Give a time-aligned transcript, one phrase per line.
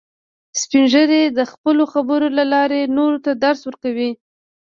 [0.61, 4.11] سپین ږیری د خپلو خبرو له لارې نورو ته درس ورکوي